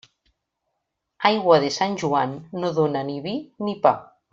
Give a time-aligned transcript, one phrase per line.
[1.29, 3.99] Aigua de Sant Joan no dóna ni vi ni pa.